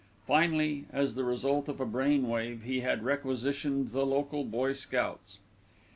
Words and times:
Finally 0.25 0.85
as 0.91 1.13
the 1.13 1.23
result 1.23 1.69
of 1.69 1.79
a 1.79 1.85
brain 1.85 2.27
wave 2.27 2.63
he 2.63 2.79
had 2.79 3.03
requisitioned 3.03 3.89
the 3.89 4.03
local 4.03 4.43
boy 4.43 4.73
scouts. 4.73 5.37